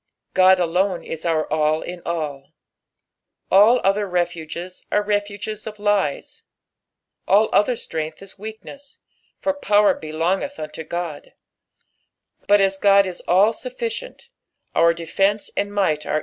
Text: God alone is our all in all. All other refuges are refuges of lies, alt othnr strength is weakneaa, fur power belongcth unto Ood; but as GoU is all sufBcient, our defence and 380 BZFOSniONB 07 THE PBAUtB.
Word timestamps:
God 0.33 0.59
alone 0.59 1.03
is 1.03 1.25
our 1.25 1.45
all 1.53 1.83
in 1.83 2.01
all. 2.07 2.53
All 3.51 3.79
other 3.83 4.07
refuges 4.09 4.83
are 4.91 5.03
refuges 5.03 5.67
of 5.67 5.77
lies, 5.77 6.41
alt 7.27 7.51
othnr 7.51 7.77
strength 7.77 8.19
is 8.19 8.33
weakneaa, 8.33 8.97
fur 9.41 9.53
power 9.53 9.93
belongcth 9.93 10.57
unto 10.57 10.81
Ood; 10.81 11.33
but 12.47 12.59
as 12.59 12.77
GoU 12.79 13.01
is 13.07 13.21
all 13.27 13.53
sufBcient, 13.53 14.29
our 14.73 14.91
defence 14.95 15.49
and 15.55 15.69
380 15.69 15.71
BZFOSniONB 15.71 15.75
07 15.75 15.75
THE 15.75 16.09
PBAUtB. 16.09 16.19